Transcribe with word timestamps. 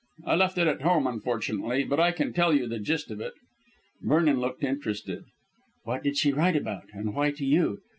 I 0.25 0.33
left 0.35 0.57
it 0.57 0.65
at 0.67 0.81
home, 0.81 1.05
unfortunately, 1.05 1.83
but 1.83 1.99
I 1.99 2.11
can 2.11 2.33
tell 2.33 2.55
you 2.55 2.67
the 2.67 2.79
gist 2.79 3.11
of 3.11 3.21
it." 3.21 3.33
Vernon 4.01 4.39
looked 4.39 4.63
interested. 4.63 5.25
"What 5.83 6.01
did 6.01 6.17
she 6.17 6.31
write 6.33 6.55
about, 6.55 6.85
and 6.93 7.13
why 7.13 7.29
to 7.33 7.45
you?" 7.45 7.81